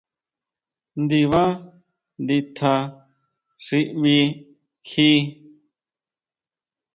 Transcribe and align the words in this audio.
Ndibá 1.03 1.43
nditja 2.23 2.73
xi 3.65 3.79
nbí 3.99 4.15
kji. 4.85 5.11